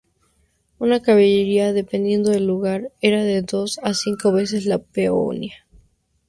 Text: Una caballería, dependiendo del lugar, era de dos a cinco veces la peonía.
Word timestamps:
Una 0.79 1.03
caballería, 1.03 1.73
dependiendo 1.73 2.31
del 2.31 2.47
lugar, 2.47 2.91
era 3.01 3.23
de 3.23 3.43
dos 3.43 3.79
a 3.83 3.93
cinco 3.93 4.31
veces 4.31 4.65
la 4.65 4.79
peonía. 4.79 5.63